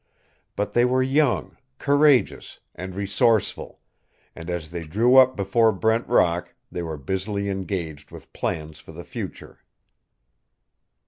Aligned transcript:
But 0.55 0.73
they 0.73 0.83
were 0.83 1.03
young, 1.03 1.57
courageous, 1.77 2.59
and 2.73 2.95
resourceful, 2.95 3.81
and 4.35 4.49
as 4.49 4.71
they 4.71 4.81
drew 4.81 5.15
up 5.17 5.35
before 5.35 5.71
Brent 5.71 6.07
Rock 6.07 6.55
they 6.71 6.81
were 6.81 6.97
busily 6.97 7.49
engaged 7.49 8.09
with 8.09 8.33
plans 8.33 8.79
for 8.79 8.93
the 8.93 9.03
future. 9.05 9.59